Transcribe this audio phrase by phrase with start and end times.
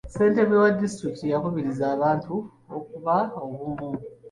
[0.09, 2.33] Ssentebe wa disitulikiti yakubirizza abantu
[2.77, 3.89] okuba obumu.